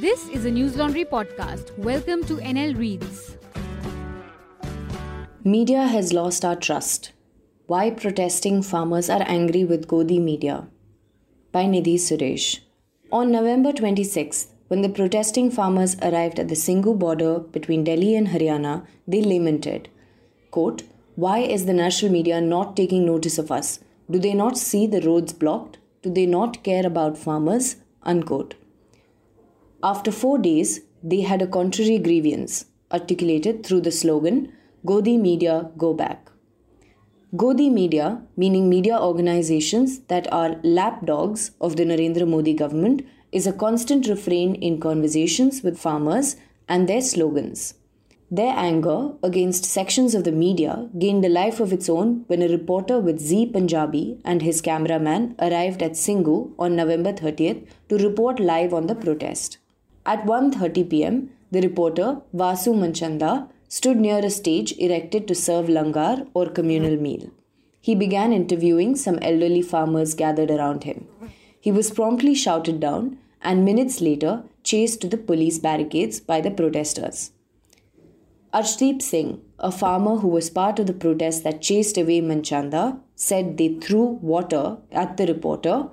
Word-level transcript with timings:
This 0.00 0.28
is 0.28 0.44
a 0.44 0.50
Newslaundry 0.50 1.06
podcast. 1.06 1.70
Welcome 1.78 2.22
to 2.24 2.34
NL 2.36 2.76
Reads. 2.76 3.38
Media 5.42 5.86
has 5.86 6.12
lost 6.12 6.44
our 6.44 6.54
trust. 6.54 7.12
Why 7.64 7.88
protesting 7.88 8.60
farmers 8.60 9.08
are 9.08 9.22
angry 9.26 9.64
with 9.64 9.88
Godi 9.88 10.18
media. 10.18 10.68
By 11.50 11.64
Nidhi 11.64 11.94
Suresh. 11.94 12.58
On 13.10 13.32
November 13.32 13.72
26th, 13.72 14.48
when 14.68 14.82
the 14.82 14.90
protesting 14.90 15.50
farmers 15.50 15.96
arrived 16.02 16.38
at 16.38 16.48
the 16.48 16.56
Singhu 16.56 16.98
border 16.98 17.38
between 17.38 17.82
Delhi 17.84 18.14
and 18.16 18.28
Haryana, 18.28 18.86
they 19.08 19.22
lamented, 19.22 19.88
quote, 20.50 20.82
Why 21.14 21.38
is 21.38 21.64
the 21.64 21.72
national 21.72 22.12
media 22.12 22.42
not 22.42 22.76
taking 22.76 23.06
notice 23.06 23.38
of 23.38 23.50
us? 23.50 23.80
Do 24.10 24.18
they 24.18 24.34
not 24.34 24.58
see 24.58 24.86
the 24.86 25.00
roads 25.00 25.32
blocked? 25.32 25.78
Do 26.02 26.12
they 26.12 26.26
not 26.26 26.62
care 26.62 26.86
about 26.86 27.16
farmers? 27.16 27.76
Unquote. 28.02 28.56
After 29.86 30.10
four 30.10 30.38
days, 30.38 30.80
they 31.00 31.20
had 31.20 31.40
a 31.40 31.46
contrary 31.46 31.98
grievance, 31.98 32.64
articulated 32.90 33.64
through 33.64 33.82
the 33.82 33.92
slogan, 33.92 34.52
Godi 34.84 35.16
Media 35.16 35.70
Go 35.78 35.94
Back. 35.94 36.32
Godi 37.36 37.70
Media, 37.70 38.20
meaning 38.36 38.68
media 38.68 38.98
organizations 38.98 40.00
that 40.08 40.26
are 40.32 40.56
lapdogs 40.64 41.52
of 41.60 41.76
the 41.76 41.84
Narendra 41.84 42.26
Modi 42.26 42.52
government, 42.52 43.02
is 43.30 43.46
a 43.46 43.52
constant 43.52 44.08
refrain 44.08 44.56
in 44.56 44.80
conversations 44.80 45.62
with 45.62 45.78
farmers 45.78 46.34
and 46.68 46.88
their 46.88 47.00
slogans. 47.00 47.74
Their 48.28 48.54
anger 48.56 49.12
against 49.22 49.64
sections 49.64 50.16
of 50.16 50.24
the 50.24 50.32
media 50.32 50.88
gained 50.98 51.24
a 51.24 51.28
life 51.28 51.60
of 51.60 51.72
its 51.72 51.88
own 51.88 52.24
when 52.26 52.42
a 52.42 52.48
reporter 52.48 52.98
with 52.98 53.20
Zee 53.20 53.46
Punjabi 53.46 54.18
and 54.24 54.42
his 54.42 54.60
cameraman 54.60 55.36
arrived 55.38 55.80
at 55.80 55.92
Singhu 55.92 56.54
on 56.58 56.74
November 56.74 57.12
30th 57.12 57.64
to 57.88 57.98
report 57.98 58.40
live 58.40 58.74
on 58.74 58.88
the 58.88 58.96
protest. 58.96 59.58
At 60.12 60.24
1:30 60.24 60.88
p.m., 60.88 61.30
the 61.50 61.60
reporter 61.62 62.08
Vasu 62.32 62.72
Manchanda 62.80 63.48
stood 63.76 63.98
near 63.98 64.18
a 64.24 64.30
stage 64.30 64.72
erected 64.78 65.26
to 65.28 65.34
serve 65.34 65.68
langar 65.68 66.26
or 66.32 66.46
communal 66.58 66.96
meal. 66.96 67.24
He 67.80 67.94
began 67.94 68.32
interviewing 68.32 68.94
some 68.96 69.18
elderly 69.20 69.62
farmers 69.62 70.14
gathered 70.14 70.50
around 70.50 70.84
him. 70.84 71.06
He 71.60 71.72
was 71.72 71.90
promptly 71.90 72.34
shouted 72.34 72.78
down 72.78 73.18
and 73.42 73.64
minutes 73.64 74.00
later 74.00 74.44
chased 74.62 75.00
to 75.00 75.08
the 75.08 75.22
police 75.30 75.58
barricades 75.58 76.20
by 76.20 76.40
the 76.40 76.52
protesters. 76.52 77.32
Arshdeep 78.54 79.02
Singh, 79.02 79.40
a 79.58 79.72
farmer 79.72 80.16
who 80.18 80.28
was 80.28 80.50
part 80.50 80.78
of 80.78 80.86
the 80.86 81.00
protest 81.04 81.42
that 81.44 81.60
chased 81.60 81.98
away 81.98 82.20
Manchanda, 82.20 83.00
said 83.16 83.56
they 83.56 83.74
threw 83.80 84.04
water 84.34 84.78
at 84.92 85.16
the 85.16 85.26
reporter 85.26 85.88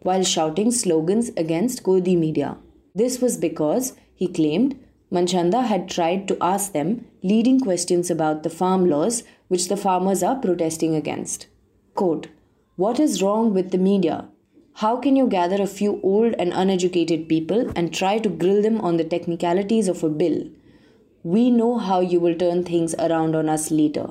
while 0.00 0.24
shouting 0.24 0.70
slogans 0.70 1.30
against 1.36 1.82
Godi 1.82 2.16
media. 2.16 2.56
This 2.94 3.20
was 3.20 3.36
because, 3.36 3.94
he 4.14 4.26
claimed, 4.26 4.78
Manchanda 5.10 5.62
had 5.62 5.88
tried 5.88 6.28
to 6.28 6.36
ask 6.40 6.72
them 6.72 7.06
leading 7.22 7.60
questions 7.60 8.10
about 8.10 8.42
the 8.42 8.50
farm 8.50 8.88
laws 8.88 9.22
which 9.48 9.68
the 9.68 9.76
farmers 9.76 10.22
are 10.22 10.36
protesting 10.36 10.94
against. 10.94 11.46
Quote, 11.94 12.28
What 12.76 13.00
is 13.00 13.22
wrong 13.22 13.54
with 13.54 13.70
the 13.70 13.78
media? 13.78 14.28
How 14.74 14.96
can 14.96 15.16
you 15.16 15.26
gather 15.26 15.60
a 15.60 15.66
few 15.66 16.00
old 16.02 16.34
and 16.38 16.52
uneducated 16.52 17.28
people 17.28 17.72
and 17.74 17.92
try 17.92 18.18
to 18.18 18.28
grill 18.28 18.62
them 18.62 18.80
on 18.80 18.96
the 18.96 19.04
technicalities 19.04 19.88
of 19.88 20.04
a 20.04 20.08
bill? 20.08 20.48
We 21.24 21.50
know 21.50 21.78
how 21.78 22.00
you 22.00 22.20
will 22.20 22.36
turn 22.36 22.64
things 22.64 22.94
around 22.94 23.34
on 23.34 23.48
us 23.48 23.70
later. 23.70 24.10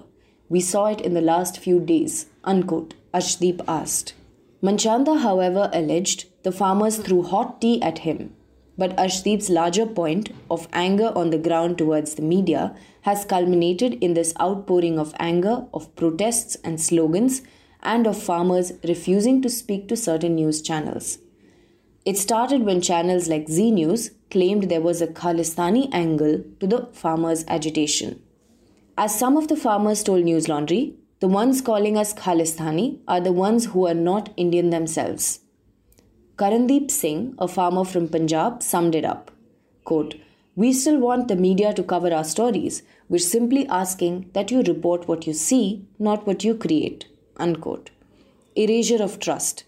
We 0.49 0.59
saw 0.59 0.87
it 0.87 1.01
in 1.01 1.13
the 1.13 1.21
last 1.21 1.57
few 1.57 1.79
days. 1.79 2.27
Unquote, 2.43 2.95
Arshdeep 3.13 3.61
asked. 3.67 4.13
Manchanda, 4.61 5.19
however, 5.19 5.69
alleged 5.73 6.25
the 6.43 6.51
farmers 6.51 6.97
threw 6.97 7.23
hot 7.23 7.61
tea 7.61 7.81
at 7.81 7.99
him. 7.99 8.35
But 8.77 8.95
Arshdeep's 8.95 9.49
larger 9.49 9.85
point 9.85 10.29
of 10.51 10.67
anger 10.71 11.11
on 11.15 11.31
the 11.31 11.37
ground 11.37 11.77
towards 11.77 12.15
the 12.15 12.21
media 12.21 12.75
has 13.01 13.25
culminated 13.25 13.95
in 14.03 14.13
this 14.13 14.33
outpouring 14.39 14.99
of 14.99 15.15
anger, 15.19 15.65
of 15.73 15.95
protests 15.95 16.57
and 16.63 16.79
slogans, 16.79 17.41
and 17.81 18.05
of 18.05 18.21
farmers 18.21 18.73
refusing 18.83 19.41
to 19.41 19.49
speak 19.49 19.87
to 19.87 19.95
certain 19.95 20.35
news 20.35 20.61
channels. 20.61 21.19
It 22.05 22.17
started 22.17 22.63
when 22.63 22.81
channels 22.81 23.27
like 23.27 23.49
Zee 23.49 23.71
News 23.71 24.11
claimed 24.29 24.63
there 24.69 24.81
was 24.81 25.01
a 25.01 25.07
Khalistani 25.07 25.89
angle 25.91 26.43
to 26.59 26.67
the 26.67 26.87
farmers' 26.93 27.45
agitation. 27.47 28.21
As 28.97 29.17
some 29.17 29.37
of 29.37 29.47
the 29.47 29.55
farmers 29.55 30.03
told 30.03 30.23
Newslaundry, 30.23 30.95
the 31.19 31.27
ones 31.27 31.61
calling 31.61 31.97
us 31.97 32.13
Khalistani 32.13 32.99
are 33.07 33.19
the 33.19 33.31
ones 33.31 33.65
who 33.65 33.87
are 33.87 33.93
not 33.93 34.29
Indian 34.37 34.69
themselves. 34.69 35.39
Karandeep 36.37 36.91
Singh, 36.91 37.33
a 37.39 37.47
farmer 37.47 37.83
from 37.83 38.07
Punjab, 38.07 38.61
summed 38.61 38.93
it 38.93 39.03
up. 39.03 39.31
Quote, 39.85 40.13
we 40.55 40.71
still 40.71 40.99
want 40.99 41.27
the 41.27 41.35
media 41.35 41.73
to 41.73 41.81
cover 41.81 42.13
our 42.13 42.23
stories. 42.23 42.83
We're 43.09 43.17
simply 43.17 43.67
asking 43.67 44.29
that 44.33 44.51
you 44.51 44.61
report 44.61 45.07
what 45.07 45.25
you 45.25 45.33
see, 45.33 45.87
not 45.97 46.27
what 46.27 46.43
you 46.43 46.53
create. 46.53 47.07
Unquote. 47.37 47.89
Erasure 48.55 49.01
of 49.01 49.19
trust. 49.19 49.63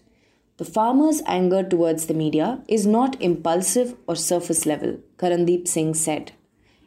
The 0.58 0.64
farmer's 0.64 1.22
anger 1.26 1.64
towards 1.64 2.06
the 2.06 2.14
media 2.14 2.62
is 2.68 2.86
not 2.86 3.20
impulsive 3.20 3.96
or 4.06 4.14
surface 4.14 4.64
level, 4.64 5.00
Karandeep 5.16 5.66
Singh 5.66 5.94
said. 5.94 6.30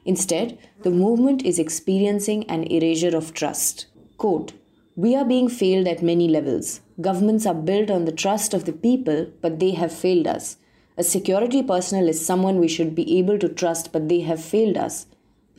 Instead, 0.06 0.58
the 0.84 0.92
movement 0.92 1.44
is 1.44 1.60
experiencing 1.60 2.50
an 2.50 2.64
erasure 2.64 3.18
of 3.18 3.34
trust. 3.34 3.88
Quote, 4.18 4.54
we 4.96 5.16
are 5.16 5.26
being 5.26 5.50
failed 5.50 5.88
at 5.88 6.04
many 6.04 6.28
levels. 6.28 6.82
Governments 7.02 7.46
are 7.48 7.56
built 7.56 7.90
on 7.90 8.06
the 8.06 8.12
trust 8.12 8.54
of 8.54 8.66
the 8.66 8.74
people, 8.74 9.28
but 9.42 9.60
they 9.60 9.72
have 9.72 9.92
failed 9.92 10.28
us. 10.28 10.58
A 10.98 11.04
security 11.04 11.64
personnel 11.64 12.08
is 12.08 12.24
someone 12.24 12.60
we 12.60 12.68
should 12.68 12.94
be 12.94 13.18
able 13.18 13.40
to 13.40 13.50
trust, 13.50 13.92
but 13.92 14.08
they 14.08 14.20
have 14.22 14.44
failed 14.44 14.78
us. 14.78 15.08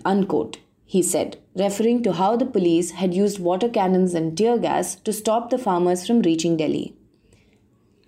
Unquote, 0.05 0.59
he 0.87 1.03
said, 1.03 1.39
referring 1.57 2.03
to 2.05 2.13
how 2.13 2.37
the 2.37 2.47
police 2.47 2.93
had 2.93 3.15
used 3.15 3.41
water 3.41 3.69
cannons 3.69 4.15
and 4.15 4.39
tear 4.39 4.57
gas 4.59 4.95
to 4.97 5.13
stop 5.13 5.51
the 5.51 5.59
farmers 5.59 6.07
from 6.07 6.23
reaching 6.23 6.57
Delhi. 6.57 6.95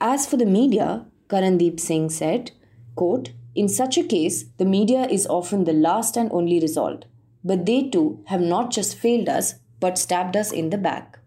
As 0.00 0.26
for 0.26 0.36
the 0.36 0.46
media, 0.46 1.06
Karandeep 1.28 1.80
Singh 1.80 2.10
said, 2.10 2.52
quote, 2.94 3.32
In 3.56 3.68
such 3.68 3.98
a 3.98 4.04
case, 4.04 4.44
the 4.58 4.64
media 4.64 5.08
is 5.08 5.26
often 5.26 5.64
the 5.64 5.72
last 5.72 6.16
and 6.16 6.30
only 6.30 6.60
resort. 6.60 7.06
But 7.42 7.66
they 7.66 7.88
too 7.88 8.22
have 8.26 8.40
not 8.40 8.70
just 8.70 8.96
failed 8.96 9.28
us, 9.28 9.54
but 9.86 9.96
stabbed 9.96 10.36
us 10.36 10.50
in 10.50 10.70
the 10.70 10.78
back. 10.88 11.20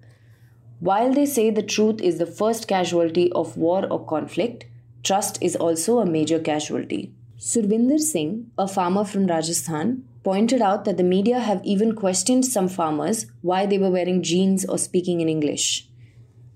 While 0.82 1.14
they 1.14 1.26
say 1.26 1.50
the 1.50 1.64
truth 1.76 2.02
is 2.02 2.18
the 2.18 2.26
first 2.26 2.68
casualty 2.68 3.32
of 3.32 3.56
war 3.56 3.88
or 3.90 4.06
conflict, 4.06 4.66
trust 5.02 5.42
is 5.42 5.56
also 5.56 6.00
a 6.00 6.06
major 6.06 6.40
casualty. 6.40 7.14
Survinder 7.38 7.98
Singh, 7.98 8.52
a 8.58 8.68
farmer 8.68 9.06
from 9.06 9.28
Rajasthan, 9.28 10.04
pointed 10.26 10.62
out 10.62 10.84
that 10.84 10.98
the 10.98 11.06
media 11.16 11.40
have 11.40 11.64
even 11.64 11.96
questioned 11.96 12.46
some 12.46 12.68
farmers 12.68 13.28
why 13.42 13.66
they 13.66 13.78
were 13.78 13.96
wearing 13.98 14.22
jeans 14.22 14.66
or 14.66 14.78
speaking 14.78 15.22
in 15.22 15.30
English. 15.30 15.88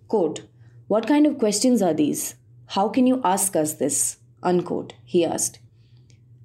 Quote, 0.09 0.42
What 0.88 1.08
kind 1.08 1.25
of 1.25 1.38
questions 1.38 1.81
are 1.81 1.94
these? 1.94 2.36
How 2.75 2.90
can 2.90 3.08
you 3.08 3.22
ask 3.24 3.56
us 3.56 3.75
this? 3.75 4.18
Unquote, 4.52 4.96
he 5.06 5.24
asked. 5.24 5.59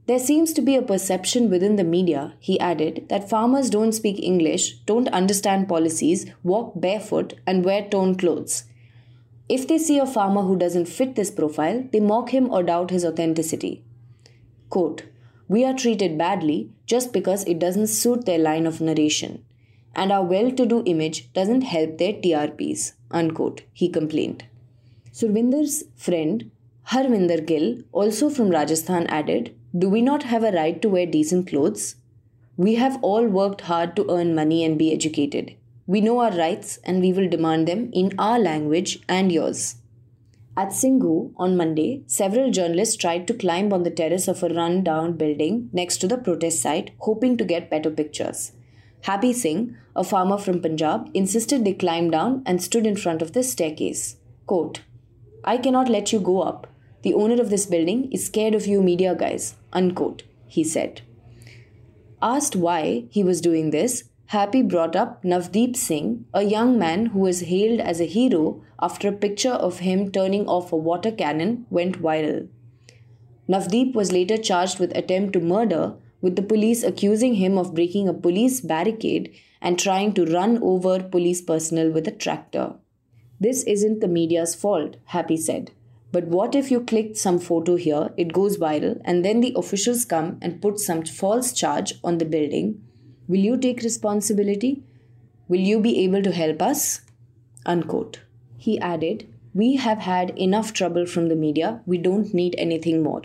There 0.09 0.19
seems 0.19 0.55
to 0.55 0.63
be 0.63 0.75
a 0.75 0.81
perception 0.81 1.51
within 1.51 1.77
the 1.77 1.85
media, 1.85 2.33
he 2.41 2.59
added, 2.59 3.05
that 3.11 3.29
farmers 3.29 3.69
don't 3.69 3.93
speak 3.93 4.19
English, 4.19 4.79
don't 4.87 5.07
understand 5.09 5.69
policies, 5.69 6.25
walk 6.43 6.73
barefoot, 6.81 7.35
and 7.47 7.63
wear 7.63 7.87
torn 7.87 8.15
clothes. 8.15 8.65
If 9.51 9.69
they 9.69 9.77
see 9.77 9.99
a 9.99 10.07
farmer 10.07 10.41
who 10.41 10.57
doesn't 10.57 10.87
fit 10.87 11.15
this 11.15 11.31
profile, 11.31 11.87
they 11.93 12.01
mock 12.01 12.31
him 12.31 12.49
or 12.51 12.63
doubt 12.63 12.89
his 12.89 13.05
authenticity. 13.05 13.85
Quote, 14.71 15.03
we 15.47 15.63
are 15.63 15.75
treated 15.75 16.17
badly 16.17 16.71
just 16.87 17.13
because 17.13 17.45
it 17.45 17.59
doesn't 17.59 17.89
suit 17.89 18.25
their 18.25 18.39
line 18.39 18.67
of 18.67 18.81
narration, 18.81 19.45
and 19.95 20.11
our 20.11 20.25
well 20.25 20.51
to 20.53 20.65
do 20.65 20.83
image 20.87 21.31
doesn't 21.35 21.63
help 21.63 21.99
their 21.99 22.15
TRPs. 22.15 22.93
Unquote, 23.11 23.65
he 23.75 23.91
complained. 23.91 24.47
Survinder's 25.13 25.85
friend, 25.97 26.51
Harvinder 26.87 27.45
Gill, 27.45 27.83
also 27.93 28.31
from 28.31 28.49
Rajasthan, 28.49 29.07
added, 29.09 29.55
Do 29.77 29.91
we 29.91 30.01
not 30.01 30.23
have 30.23 30.45
a 30.45 30.53
right 30.53 30.81
to 30.81 30.89
wear 30.89 31.05
decent 31.05 31.49
clothes? 31.49 31.97
We 32.57 32.77
have 32.77 32.99
all 33.03 33.27
worked 33.27 33.63
hard 33.63 33.97
to 33.97 34.11
earn 34.11 34.35
money 34.35 34.65
and 34.65 34.79
be 34.79 34.95
educated. 34.95 35.57
We 35.87 36.01
know 36.01 36.21
our 36.21 36.35
rights 36.35 36.79
and 36.85 37.03
we 37.03 37.13
will 37.13 37.29
demand 37.29 37.69
them 37.69 37.91
in 37.93 38.15
our 38.19 38.39
language 38.39 39.01
and 39.09 39.31
yours. 39.31 39.77
At 40.57 40.71
Singhu 40.71 41.33
on 41.37 41.59
Monday, 41.59 42.03
several 42.07 42.51
journalists 42.51 42.97
tried 42.97 43.27
to 43.27 43.35
climb 43.35 43.71
on 43.73 43.83
the 43.83 43.91
terrace 43.91 44.27
of 44.27 44.43
a 44.43 44.49
run 44.49 44.83
down 44.83 45.19
building 45.19 45.69
next 45.73 45.99
to 45.99 46.09
the 46.09 46.17
protest 46.17 46.63
site, 46.63 46.93
hoping 47.01 47.37
to 47.37 47.45
get 47.45 47.71
better 47.71 47.91
pictures. 47.91 48.53
Happy 49.03 49.35
Singh, 49.35 49.77
a 49.95 50.03
farmer 50.03 50.39
from 50.39 50.63
Punjab, 50.63 51.11
insisted 51.13 51.65
they 51.65 51.75
climb 51.75 52.11
down 52.11 52.43
and 52.47 52.63
stood 52.63 52.87
in 52.87 52.97
front 52.97 53.21
of 53.21 53.35
the 53.35 53.43
staircase. 53.43 54.17
Quote, 54.47 54.81
I 55.45 55.59
cannot 55.59 55.91
let 55.91 56.11
you 56.11 56.21
go 56.21 56.41
up. 56.41 56.67
The 57.09 57.15
owner 57.15 57.41
of 57.41 57.49
this 57.49 57.65
building 57.65 58.13
is 58.13 58.27
scared 58.27 58.55
of 58.55 58.67
you 58.67 58.83
media 58.83 59.15
guys. 59.15 59.55
Unquote, 59.73 60.25
he 60.47 60.63
said. 60.63 61.01
Asked 62.21 62.55
why 62.55 63.05
he 63.09 63.25
was 63.25 63.41
doing 63.41 63.71
this, 63.71 64.11
Happy 64.27 64.61
brought 64.61 64.95
up 64.95 65.23
Navdeep 65.23 65.75
Singh, 65.75 66.27
a 66.35 66.43
young 66.43 66.79
man 66.79 67.07
who 67.07 67.21
was 67.21 67.41
hailed 67.41 67.81
as 67.81 67.99
a 67.99 68.05
hero 68.05 68.63
after 68.79 69.09
a 69.09 69.21
picture 69.25 69.55
of 69.69 69.79
him 69.79 70.13
turning 70.13 70.47
off 70.47 70.71
a 70.71 70.77
water 70.77 71.11
cannon 71.11 71.65
went 71.71 72.03
viral. 72.03 72.47
Navdeep 73.49 73.95
was 73.95 74.13
later 74.13 74.37
charged 74.37 74.79
with 74.79 74.95
attempt 74.95 75.33
to 75.33 75.41
murder, 75.41 75.95
with 76.21 76.37
the 76.37 76.43
police 76.43 76.83
accusing 76.83 77.37
him 77.37 77.57
of 77.57 77.75
breaking 77.75 78.07
a 78.07 78.13
police 78.13 78.61
barricade 78.61 79.35
and 79.63 79.79
trying 79.79 80.13
to 80.13 80.27
run 80.27 80.63
over 80.63 81.03
police 81.03 81.41
personnel 81.41 81.91
with 81.91 82.07
a 82.07 82.19
tractor. 82.27 82.75
This 83.41 83.63
isn't 83.63 84.01
the 84.01 84.09
media's 84.09 84.55
fault, 84.55 84.97
Happy 85.07 85.39
said. 85.39 85.71
But 86.11 86.29
what 86.29 86.55
if 86.55 86.71
you 86.71 86.81
clicked 86.81 87.19
some 87.19 87.39
photo 87.39 87.77
here, 87.77 88.11
it 88.17 88.33
goes 88.33 88.57
viral, 88.57 89.01
and 89.05 89.25
then 89.25 89.41
the 89.41 89.55
officials 89.57 90.05
come 90.05 90.39
and 90.41 90.63
put 90.63 90.79
some 90.79 91.05
false 91.05 91.53
charge 91.53 91.95
on 92.03 92.19
the 92.19 92.25
building? 92.25 92.83
Will 93.29 93.41
you 93.41 93.59
take 93.59 93.83
responsibility? 93.83 94.83
Will 95.49 95.61
you 95.61 95.81
be 95.81 95.99
able 96.05 96.23
to 96.23 96.33
help 96.33 96.63
us? 96.63 97.03
Unquote. 97.67 98.21
He 98.57 98.79
added, 98.81 99.29
We 99.55 99.77
have 99.77 99.99
had 99.99 100.31
enough 100.39 100.73
trouble 100.73 101.05
from 101.05 101.29
the 101.29 101.37
media, 101.37 101.83
we 101.85 101.99
don't 101.99 102.33
need 102.33 102.55
anything 102.57 103.03
more. 103.03 103.23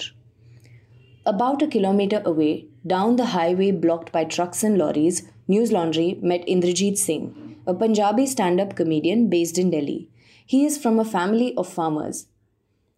About 1.26 1.62
a 1.62 1.68
kilometer 1.68 2.22
away, 2.26 2.66
down 2.86 3.16
the 3.16 3.28
highway 3.28 3.72
blocked 3.72 4.12
by 4.12 4.26
trucks 4.26 4.62
and 4.62 4.78
lorries, 4.78 5.24
Newslaundry 5.48 6.22
met 6.22 6.46
Indrajit 6.48 6.98
Singh, 6.98 7.56
a 7.66 7.74
Punjabi 7.74 8.26
stand 8.26 8.60
up 8.60 8.76
comedian 8.76 9.30
based 9.30 9.58
in 9.58 9.70
Delhi. 9.70 10.10
He 10.46 10.66
is 10.66 10.78
from 10.78 11.00
a 11.00 11.06
family 11.06 11.56
of 11.56 11.68
farmers, 11.68 12.28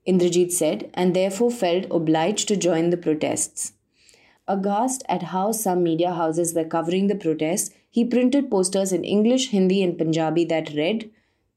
Indrajit 0.08 0.52
said, 0.52 0.90
and 0.94 1.16
therefore 1.16 1.52
felt 1.52 1.86
obliged 1.90 2.48
to 2.48 2.56
join 2.56 2.90
the 2.90 2.98
protests. 2.98 3.74
Aghast 4.48 5.04
at 5.10 5.24
how 5.24 5.52
some 5.52 5.84
media 5.84 6.14
houses 6.14 6.54
were 6.54 6.64
covering 6.64 7.08
the 7.08 7.16
protests, 7.16 7.72
he 7.90 8.06
printed 8.06 8.52
posters 8.52 8.92
in 8.94 9.04
English, 9.04 9.50
Hindi, 9.50 9.82
and 9.82 9.98
Punjabi 9.98 10.46
that 10.46 10.74
read, 10.76 11.10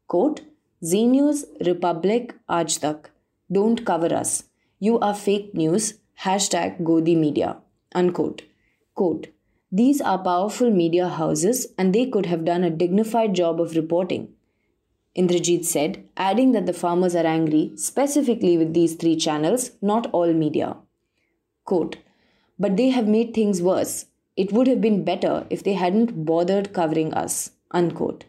quote, 0.07 0.43
Zee 0.85 1.07
News, 1.07 1.45
Republic, 1.67 2.35
Aaj 2.49 2.81
Tak, 2.81 3.11
don't 3.51 3.85
cover 3.85 4.15
us. 4.15 4.45
You 4.79 4.99
are 5.01 5.15
fake 5.15 5.55
news. 5.55 5.95
Hashtag 6.21 6.85
Godi 6.85 7.15
Media. 7.17 7.57
Unquote. 7.95 8.43
Quote, 8.95 9.29
these 9.71 10.01
are 10.01 10.19
powerful 10.19 10.71
media 10.71 11.09
houses 11.09 11.67
and 11.77 11.95
they 11.95 12.07
could 12.07 12.27
have 12.27 12.45
done 12.45 12.65
a 12.65 12.71
dignified 12.71 13.35
job 13.35 13.61
of 13.61 13.77
reporting. 13.77 14.29
Indrajit 15.17 15.65
said, 15.65 16.05
adding 16.17 16.53
that 16.53 16.67
the 16.67 16.73
farmers 16.73 17.15
are 17.15 17.27
angry 17.27 17.73
specifically 17.77 18.57
with 18.57 18.75
these 18.75 18.95
three 18.95 19.17
channels, 19.17 19.73
not 19.81 20.09
all 20.13 20.33
media. 20.33 20.77
Quote, 21.65 21.97
but 22.59 22.77
they 22.77 22.91
have 22.91 23.07
made 23.07 23.35
things 23.35 23.63
worse. 23.63 24.07
It 24.37 24.53
would 24.53 24.67
have 24.67 24.81
been 24.81 25.05
better 25.05 25.47
if 25.51 25.63
they 25.63 25.75
hadn't 25.75 26.25
bothered 26.25 26.73
covering 26.73 27.13
us. 27.15 27.51
Unquote. 27.71 28.25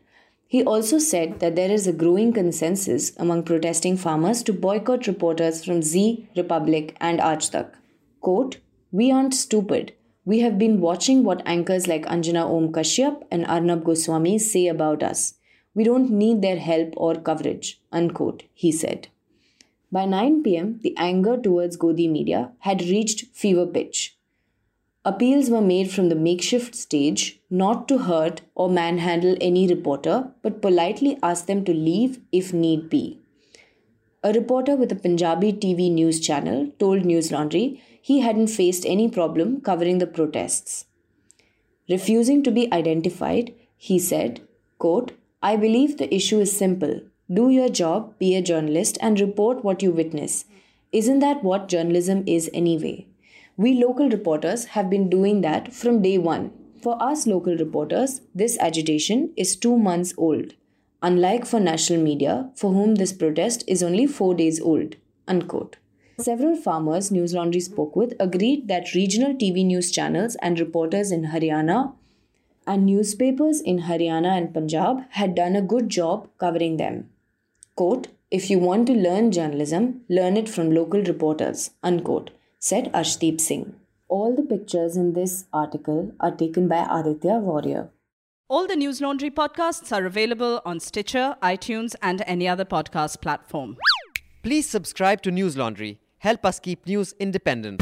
He 0.47 0.63
also 0.63 0.97
said 0.97 1.39
that 1.39 1.55
there 1.55 1.69
is 1.69 1.85
a 1.85 1.93
growing 1.93 2.33
consensus 2.33 3.15
among 3.17 3.43
protesting 3.43 3.97
farmers 3.97 4.41
to 4.43 4.53
boycott 4.53 5.05
reporters 5.05 5.63
from 5.63 5.83
Zee, 5.83 6.27
Republic, 6.35 6.97
and 6.99 7.19
Aaj 7.19 7.69
Quote, 8.19 8.57
We 8.91 9.11
aren't 9.11 9.35
stupid. 9.35 9.93
We 10.25 10.39
have 10.39 10.57
been 10.57 10.81
watching 10.81 11.23
what 11.23 11.43
anchors 11.45 11.87
like 11.87 12.05
Anjana 12.07 12.45
Om 12.45 12.71
Kashyap 12.71 13.21
and 13.29 13.45
Arnab 13.45 13.83
Goswami 13.83 14.39
say 14.39 14.67
about 14.67 15.03
us. 15.03 15.35
We 15.75 15.83
don't 15.83 16.09
need 16.09 16.41
their 16.41 16.59
help 16.59 16.93
or 16.97 17.15
coverage, 17.15 17.79
unquote, 17.91 18.43
he 18.53 18.71
said. 18.71 19.07
By 19.91 20.05
9 20.05 20.43
pm, 20.43 20.79
the 20.83 20.95
anger 20.97 21.37
towards 21.37 21.77
Godi 21.77 22.07
media 22.07 22.51
had 22.59 22.81
reached 22.81 23.25
fever 23.33 23.65
pitch. 23.65 24.17
Appeals 25.05 25.49
were 25.49 25.61
made 25.61 25.89
from 25.89 26.09
the 26.09 26.15
makeshift 26.15 26.75
stage 26.75 27.39
not 27.49 27.87
to 27.87 27.99
hurt 27.99 28.41
or 28.53 28.69
manhandle 28.69 29.37
any 29.39 29.67
reporter, 29.67 30.31
but 30.41 30.61
politely 30.61 31.17
ask 31.23 31.45
them 31.45 31.63
to 31.65 31.73
leave 31.73 32.19
if 32.31 32.53
need 32.53 32.89
be. 32.89 33.19
A 34.21 34.33
reporter 34.33 34.75
with 34.75 34.91
a 34.91 34.95
Punjabi 34.95 35.53
TV 35.53 35.89
news 35.89 36.19
channel 36.19 36.71
told 36.77 37.03
Newslaundry 37.03 37.81
he 38.01 38.19
hadn't 38.19 38.47
faced 38.47 38.85
any 38.85 39.09
problem 39.09 39.61
covering 39.61 39.99
the 39.99 40.07
protests. 40.07 40.85
Refusing 41.89 42.43
to 42.43 42.51
be 42.51 42.71
identified, 42.73 43.53
he 43.77 43.97
said, 43.97 44.41
quote, 44.77 45.13
I 45.41 45.55
believe 45.55 45.97
the 45.97 46.13
issue 46.13 46.41
is 46.41 46.55
simple. 46.55 46.99
Do 47.31 47.49
your 47.49 47.69
job, 47.69 48.13
be 48.19 48.35
a 48.35 48.41
journalist, 48.41 48.97
and 49.01 49.17
report 49.17 49.63
what 49.63 49.81
you 49.81 49.89
witness. 49.89 50.43
Isn't 50.91 51.19
that 51.19 51.45
what 51.45 51.69
journalism 51.69 52.25
is 52.27 52.49
anyway? 52.53 53.07
We 53.55 53.73
local 53.73 54.09
reporters 54.09 54.65
have 54.75 54.89
been 54.89 55.09
doing 55.09 55.39
that 55.41 55.73
from 55.73 56.01
day 56.01 56.17
one. 56.17 56.51
For 56.81 57.01
us 57.01 57.25
local 57.25 57.55
reporters, 57.55 58.19
this 58.35 58.57
agitation 58.59 59.31
is 59.37 59.55
two 59.55 59.77
months 59.77 60.13
old, 60.17 60.55
unlike 61.01 61.45
for 61.45 61.61
national 61.61 62.01
media, 62.01 62.49
for 62.55 62.73
whom 62.73 62.95
this 62.95 63.13
protest 63.13 63.63
is 63.65 63.81
only 63.81 64.07
four 64.07 64.33
days 64.33 64.59
old. 64.59 64.97
Unquote. 65.25 65.77
Several 66.19 66.57
farmers 66.57 67.11
Newslaundry 67.11 67.61
spoke 67.61 67.95
with 67.95 68.13
agreed 68.19 68.67
that 68.67 68.93
regional 68.93 69.33
TV 69.33 69.65
news 69.65 69.89
channels 69.89 70.35
and 70.41 70.59
reporters 70.59 71.13
in 71.13 71.27
Haryana 71.27 71.93
and 72.69 72.85
newspapers 72.85 73.59
in 73.59 73.79
Haryana 73.89 74.37
and 74.37 74.53
Punjab 74.53 75.03
had 75.19 75.35
done 75.35 75.55
a 75.55 75.67
good 75.73 75.89
job 75.89 76.29
covering 76.37 76.77
them. 76.77 77.09
Quote, 77.75 78.07
if 78.29 78.49
you 78.49 78.59
want 78.59 78.85
to 78.87 78.93
learn 78.93 79.31
journalism, 79.31 80.01
learn 80.07 80.37
it 80.37 80.47
from 80.47 80.69
local 80.69 81.01
reporters, 81.01 81.71
unquote, 81.81 82.29
said 82.59 82.91
Arshdeep 82.93 83.41
Singh. 83.41 83.73
All 84.07 84.35
the 84.35 84.43
pictures 84.43 84.95
in 84.95 85.13
this 85.13 85.45
article 85.51 86.11
are 86.19 86.35
taken 86.35 86.67
by 86.67 86.85
Aditya 86.89 87.39
Warrior. 87.39 87.89
All 88.47 88.67
the 88.67 88.75
Newslaundry 88.75 89.31
podcasts 89.31 89.91
are 89.95 90.05
available 90.05 90.61
on 90.65 90.79
Stitcher, 90.79 91.35
iTunes, 91.41 91.95
and 92.01 92.23
any 92.27 92.47
other 92.47 92.65
podcast 92.65 93.21
platform. 93.21 93.77
Please 94.43 94.69
subscribe 94.69 95.21
to 95.23 95.31
Newslaundry. 95.31 95.97
Help 96.19 96.45
us 96.45 96.59
keep 96.59 96.85
news 96.85 97.13
independent. 97.19 97.81